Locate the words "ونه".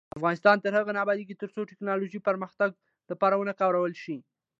3.37-3.53